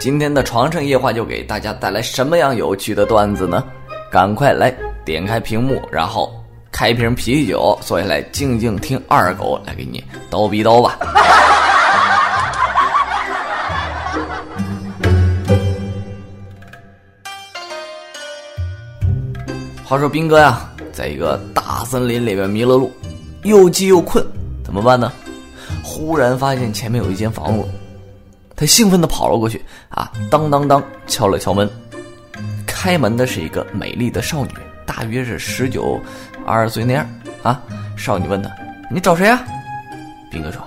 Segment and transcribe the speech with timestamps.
[0.00, 3.64] 今天的床上夜话就给大家带来什么样有趣的段子呢？
[4.12, 4.72] 赶快来
[5.04, 6.32] 点开屏幕，然后
[6.70, 10.96] 开瓶啤酒，坐下来静静听二狗来给你叨逼叨吧。
[19.84, 22.92] 话说兵哥呀，在一个大森林里面迷了路，
[23.42, 24.24] 又饥又困，
[24.64, 25.12] 怎么办呢？
[25.82, 27.68] 忽然发现前面有一间房子，
[28.58, 31.70] 他兴奋地跑了过去，啊，当当当，敲了敲门。
[32.66, 34.50] 开门的是一个美丽的少女，
[34.84, 36.00] 大约是十九、
[36.44, 37.08] 二十岁那样。
[37.44, 37.62] 啊，
[37.96, 38.50] 少女问他
[38.90, 39.40] ：“你找谁呀？”
[40.28, 40.60] 兵哥说：“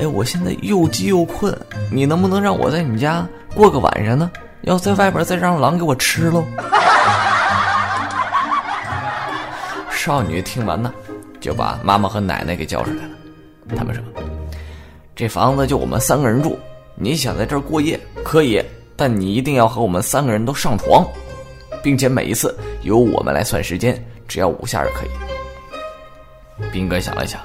[0.00, 1.54] 哎我现在又饥又困，
[1.92, 4.30] 你能不能让我在你家过个晚上呢？
[4.62, 6.42] 要在外边再让狼给我吃喽。
[9.92, 10.90] ”少女听完呢，
[11.40, 13.10] 就把妈妈和奶奶给叫出来了。
[13.76, 14.02] 他们说
[15.14, 16.58] ：“这房子就我们三个人住，
[17.00, 18.60] 你想在这儿过夜可以，
[18.96, 21.06] 但你一定要和我们三个人都上床，
[21.82, 25.08] 并且每一次由我们来算时间，只要五下就可以。”
[26.72, 27.40] 兵哥想了想，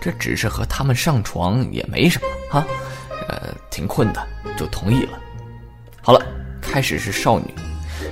[0.00, 2.66] 这只是和他们上床也没什么哈，
[3.28, 5.18] 呃，挺困的，就同意了。
[6.00, 6.24] 好了，
[6.62, 7.54] 开始是少女，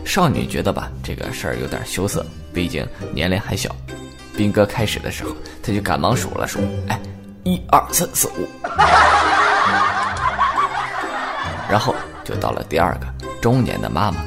[0.05, 3.75] 少女觉得吧，这个事儿有点羞涩，毕竟年龄还小。
[4.37, 7.01] 兵哥开始的时候，他就赶忙数了数，哎，
[7.45, 8.47] 一二三四五，
[12.33, 13.07] 就到了第二个
[13.43, 14.25] 中年的妈妈，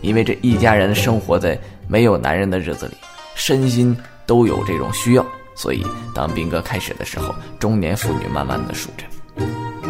[0.00, 2.96] 因为这一家人生活在没有男人的日子里，
[3.36, 9.04] 身心都有这种需要，所以当兵哥开始的时候，中年妇女慢慢的数着，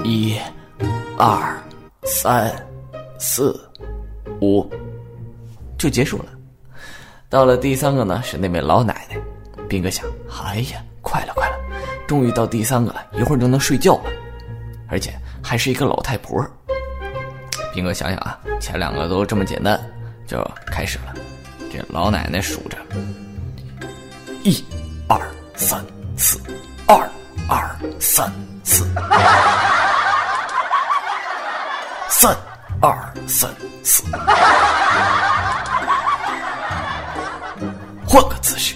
[0.04, 0.36] 一、
[1.16, 1.58] 二、
[2.02, 2.54] 三、
[3.18, 3.58] 四、
[4.42, 4.68] 五，
[5.78, 6.26] 就结束了。
[7.30, 9.16] 到了第三个呢，是那位老奶奶。
[9.68, 10.04] 兵哥想，
[10.44, 11.56] 哎呀，快了，快了，
[12.06, 14.10] 终于到第三个了，一会儿就能睡觉了，
[14.88, 16.46] 而且还是一个老太婆。
[17.78, 19.80] 兵哥想想啊，前两个都这么简单，
[20.26, 21.14] 就开始了。
[21.72, 22.76] 这老奶奶数着：
[24.42, 24.64] 一、
[25.06, 25.20] 二、
[25.54, 25.80] 三、
[26.16, 26.40] 四，
[26.88, 27.08] 二、
[27.48, 27.70] 二、
[28.00, 28.32] 三、
[28.64, 28.84] 四，
[32.08, 32.36] 三、
[32.80, 33.48] 二、三、
[33.84, 34.02] 四，
[38.04, 38.74] 换个姿势。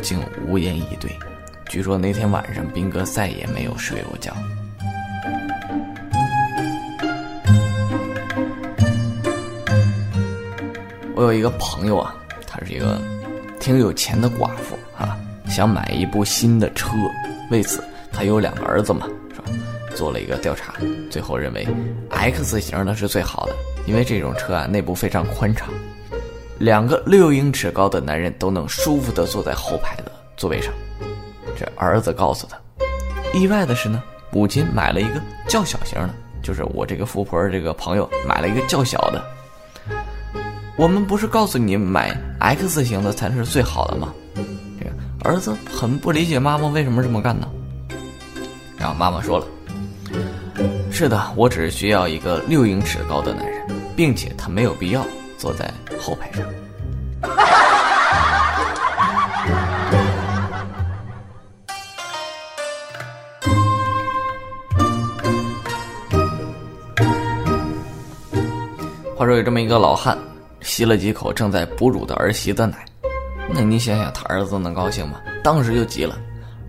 [0.00, 1.10] 竟无言以对。
[1.68, 4.32] 据说那天晚上，斌哥再也没有睡过觉。
[11.14, 12.14] 我有一个朋友啊，
[12.46, 13.00] 他是一个
[13.58, 15.18] 挺有钱的寡妇啊，
[15.48, 16.94] 想买一部新的车，
[17.50, 17.82] 为此
[18.12, 19.08] 他有两个儿子嘛。
[19.34, 19.48] 是吧
[19.94, 20.74] 做了一个调查，
[21.10, 21.66] 最后认为
[22.10, 25.70] X 型的是最好的，因为这种车啊内部非常宽敞，
[26.58, 30.72] 两个六英尺高的男人都能舒服的坐在后排的座位上。
[31.58, 32.58] 这儿子告诉他，
[33.38, 36.10] 意外的是呢，母亲买了一个较小型的，
[36.42, 39.24] 就是我这个富婆这个朋友买了一个较小的。
[40.76, 44.12] 我们不是告诉你买 X 型的才是最好的吗？
[44.78, 44.90] 这个
[45.22, 47.48] 儿子很不理解妈妈为什么这么干呢？
[48.76, 49.46] 然后妈妈说了。
[50.90, 53.66] 是的，我只是需要一个六英尺高的男人，
[53.96, 55.06] 并且他没有必要
[55.38, 56.44] 坐在后排上。
[69.16, 70.16] 话说有这么一个老汉，
[70.60, 72.84] 吸了几口正在哺乳的儿媳的奶，
[73.48, 75.18] 那你想想他儿子能高兴吗？
[75.42, 76.18] 当时就急了，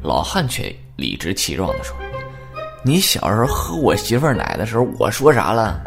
[0.02, 1.94] 老汉却理直气壮的说。
[2.84, 5.82] 你小时候喝我媳妇奶的时候，我说啥了？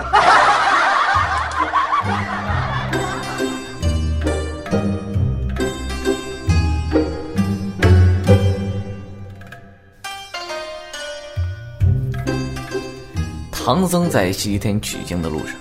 [13.72, 15.54] 唐僧在西天取经的路上，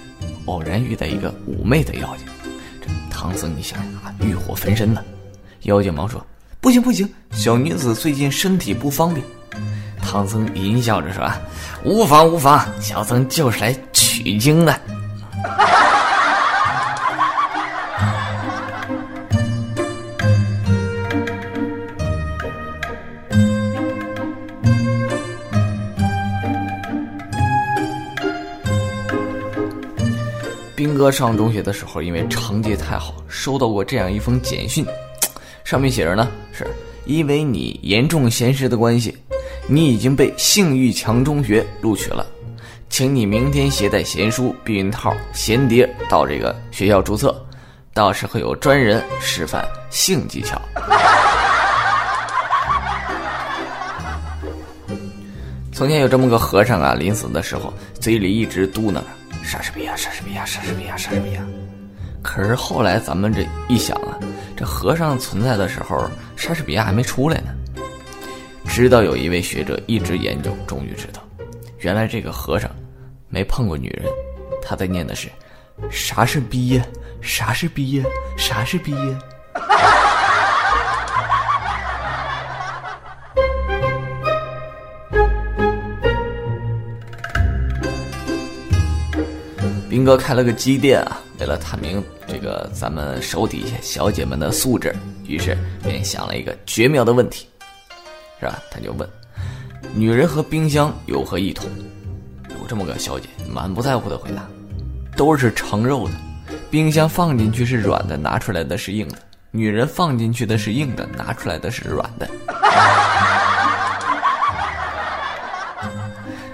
[0.46, 2.26] 偶然遇到一个妩媚的妖精。
[2.82, 5.04] 这唐僧一想啊，欲火焚身呢。
[5.62, 6.26] 妖精忙说
[6.60, 9.24] ：“不行不行，小女子最近身体不方便。”
[10.02, 11.32] 唐僧淫笑着说
[11.86, 14.74] ：“无妨无妨，小僧就是来取经的。”
[30.80, 34.86] 兵哥上中学的时候，因为成绩太好，收到过这样一封简讯，
[35.66, 36.66] 上面写着呢，是
[37.04, 39.14] 因为你严重闲时的关系，
[39.68, 42.26] 你已经被性欲强中学录取了，
[42.90, 47.46] 请你明天携带闲书、避孕套、闲碟到这个学校注册，
[47.94, 50.62] 到时候有专人示范性技巧。
[55.74, 59.19] 从前有这么个和尚啊，临死的时候嘴里一直嘟囔着。
[59.50, 61.44] 莎士比亚，莎士比亚，莎士比亚，莎士比亚”。
[62.22, 64.16] 可是后来咱们这一想啊，
[64.56, 66.08] 这和尚存在的时候，
[66.38, 67.56] 莎士比亚还没出来呢。
[68.68, 71.28] 直到有一位学者一直研究，终于知道，
[71.80, 72.70] 原来这个和尚
[73.28, 74.06] 没碰过女人，
[74.62, 75.28] 他在念的是
[75.90, 76.80] “啥是毕业？
[77.20, 78.04] 啥是毕业？
[78.38, 79.18] 啥是毕业”。
[90.10, 94.92] 哥开了个鸡店啊，为了探明这个咱们手底下小姐们的素质，
[95.28, 97.48] 于是便想了一个绝妙的问题，
[98.40, 98.58] 是吧？
[98.72, 99.08] 他就问：
[99.94, 101.70] 女人和冰箱有何异同？
[102.60, 104.42] 有这么个小姐满不在乎的回答：
[105.16, 106.16] 都是盛肉的，
[106.72, 109.18] 冰箱放进去是软的，拿出来的是硬的；
[109.52, 112.28] 女人放进去的是硬的，拿出来的是软的，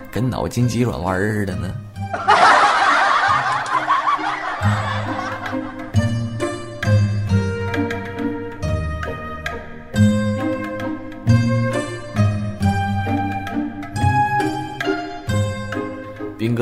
[0.12, 1.74] 跟脑筋急转弯似的呢。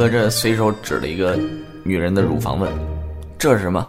[0.04, 1.40] 哥这随手指了一个
[1.82, 2.70] 女人的乳房，问
[3.40, 3.88] ：“这是什么？”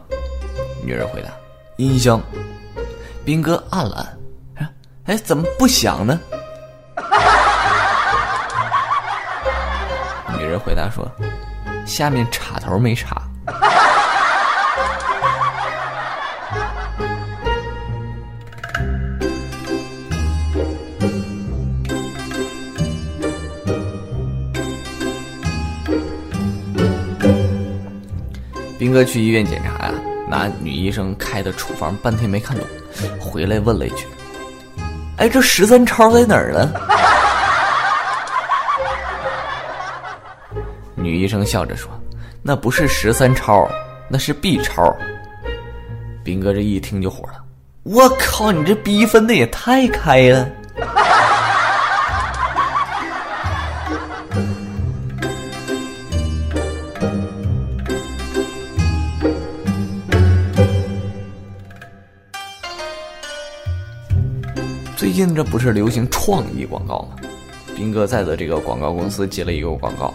[0.87, 1.29] 女人回答
[1.77, 2.23] ：“音箱。”
[3.27, 4.17] 兵哥按了
[4.55, 4.73] 按，
[5.07, 6.21] 哎，怎么不响呢？
[10.39, 11.11] 女人回答说
[11.85, 13.21] ：“下面插头没插。”
[28.95, 29.93] 哥去医院检查呀，
[30.29, 32.65] 拿女医生开的处方半天没看懂，
[33.19, 34.07] 回来问了一句
[35.19, 36.73] ：“哎，这十三超在哪儿呢？”
[40.95, 41.91] 女医生笑着说
[42.41, 43.69] ：“那不是十三超，
[44.09, 44.97] 那是 B 超。”
[46.23, 47.45] 兵哥这一听就火了
[47.83, 50.49] ：“我靠，你这 B 分的也太开了！”
[65.27, 67.17] 近这不是流行创意广告吗？
[67.75, 70.13] 斌哥在的这个广告公司接了一个广告，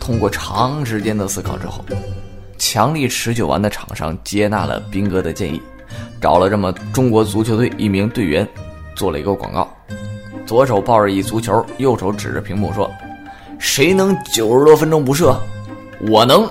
[0.00, 1.84] 通过长时间的思考之后，
[2.58, 5.62] 强力持久丸的厂商接纳了斌哥的建议，
[6.20, 8.46] 找了这么中国足球队一名队员，
[8.96, 9.68] 做了一个广告，
[10.44, 12.90] 左手抱着一足球，右手指着屏幕说
[13.58, 15.40] ：“谁能九十多分钟不射？
[16.00, 16.46] 我能。”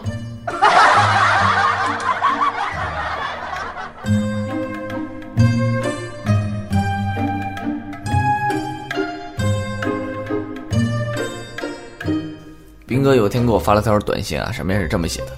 [12.86, 15.32] 兵哥有天给我发了条短信啊，上面是这么写的：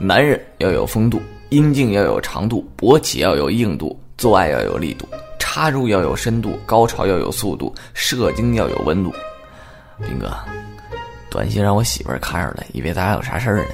[0.00, 5.06] 男人要有风度，阴茎要有长度，勃起要有硬度，做爱要有力度，
[5.38, 9.12] 插入要有深度，高潮要有速度，射精要有温度。
[10.04, 10.36] 兵哥，
[11.30, 13.64] 短信让我媳妇儿看着了，以为咱俩有啥事儿呢。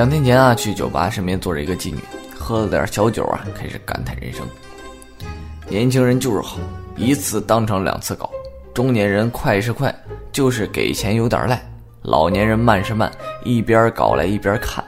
[0.00, 1.98] 两天前啊，去酒吧，身边坐着一个妓女，
[2.34, 4.48] 喝了点小酒啊，开始感叹人生。
[5.68, 6.56] 年轻人就是好，
[6.96, 8.24] 一次当成两次搞；
[8.72, 9.94] 中年人快是快，
[10.32, 11.58] 就是给钱有点赖；
[12.00, 13.12] 老年人慢是慢，
[13.44, 14.82] 一边搞来一边看。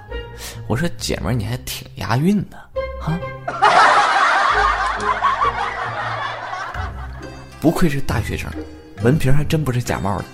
[0.66, 2.56] 我说姐们，你还挺押韵的，
[2.98, 3.12] 哈！
[7.60, 8.50] 不愧是大学生，
[9.02, 10.24] 文凭还真不是假冒的。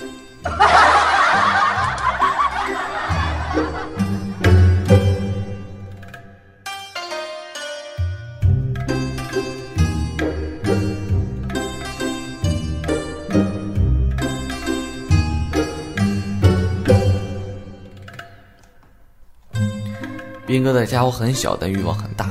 [20.59, 22.29] 兵哥的家伙很小，但欲望很大。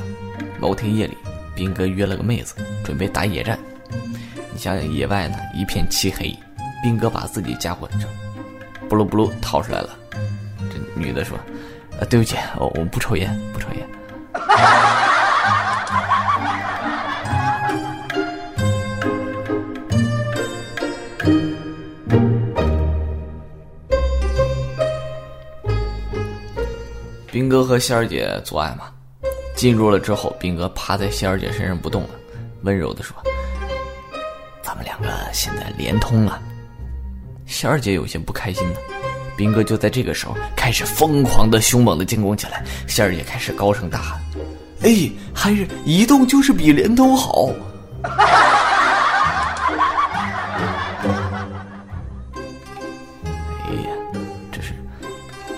[0.60, 1.16] 某天夜里，
[1.54, 2.54] 兵哥约了个妹子，
[2.84, 3.58] 准备打野战。
[4.52, 6.38] 你想想，野外呢一片漆黑，
[6.82, 8.06] 兵哥把自己家伙就
[8.86, 9.96] 不噜不噜掏出来了。
[10.70, 11.38] 这女的说
[11.98, 13.88] ：“啊，对不起，我我不抽烟，不抽烟。”
[27.58, 28.84] 哥和仙儿姐做爱嘛，
[29.56, 32.10] 进入了之后，兵哥趴在仙儿姐身上不动了，
[32.62, 33.16] 温柔的说
[34.62, 36.40] ：“咱们两个现在连通了。”
[37.46, 38.76] 仙儿姐有些不开心呢，
[39.36, 44.20] 兵哥就在这个时候开始疯狂的、凶猛的进攻起来，仙儿姐开始高声大喊
[44.82, 47.48] ：“哎，还是移动就是比联通好。
[53.66, 53.90] ”哎呀，
[54.52, 54.72] 这是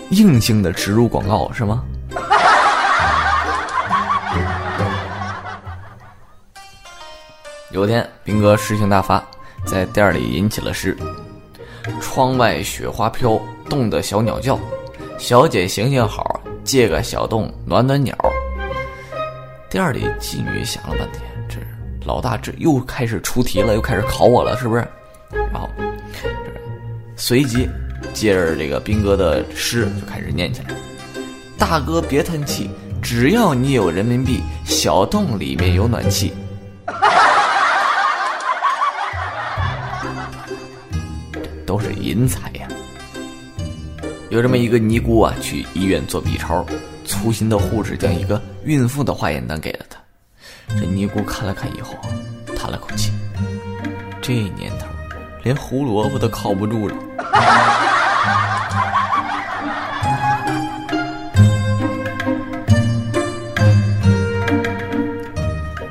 [0.08, 1.84] 硬性的植入广告是吗？
[7.72, 9.24] 有天，兵哥诗兴大发，
[9.64, 10.96] 在店里吟起了诗
[12.02, 14.58] ：“窗外雪花飘，冻得小鸟叫。
[15.18, 18.16] 小姐行行好，借个小洞暖暖鸟。”
[19.70, 21.58] 店里妓女想了半天，这
[22.04, 24.84] 老大这又开始出题了，又开始考我了，是不是？
[25.52, 25.70] 然后，
[27.14, 27.70] 随即
[28.12, 30.70] 接着这个兵哥的诗就开始念起来
[31.60, 32.70] ：“大哥别叹气，
[33.02, 36.32] 只要你有人民币，小洞里面有暖气。
[41.66, 42.66] ”都是银财呀！
[44.30, 46.66] 有这么一个尼姑啊，去医院做 B 超，
[47.04, 49.98] 粗心的护士将一个孕妇的化验单给了他。
[50.70, 51.94] 这尼姑看了看以后，
[52.56, 53.12] 叹了口气
[54.22, 54.86] ：“这年头，
[55.44, 56.96] 连胡萝卜都靠不住了。”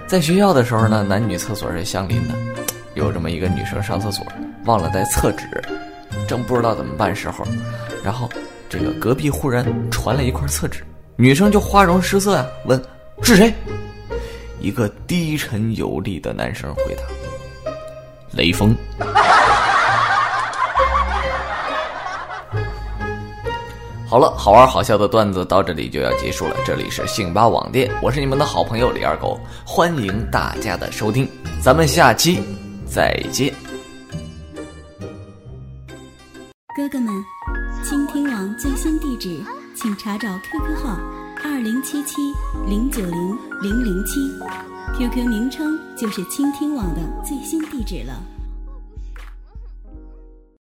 [0.10, 2.34] 在学校的时候呢，男女厕所是相邻的，
[2.96, 4.26] 有这么一个女生上厕所。
[4.66, 5.46] 忘了带厕纸，
[6.28, 7.46] 正不知道怎么办时候，
[8.04, 8.28] 然后
[8.68, 10.84] 这个隔壁忽然传来一块厕纸，
[11.16, 12.82] 女生就花容失色啊，问
[13.22, 13.54] 是谁？
[14.60, 17.04] 一个低沉有力的男生回答：
[18.32, 18.76] 雷锋。
[24.10, 26.56] 好了，好玩好笑的段子到这里就要结束了。
[26.66, 31.30] 这里是信巴网店，我是你们的好朋友李二狗，欢迎大家的收听，
[31.62, 32.42] 咱们下期
[32.88, 33.54] 再见。
[36.76, 37.14] 哥哥们，
[37.84, 39.40] 倾听网最新地址，
[39.76, 40.98] 请查找 QQ 号
[41.44, 42.16] 二零七七
[42.68, 44.20] 零九零零零七
[44.98, 48.39] ，QQ 名称就是倾听网的最新地址了。